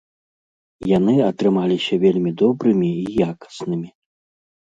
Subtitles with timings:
[0.97, 3.89] Яны атрымаліся вельмі добрымі і якаснымі.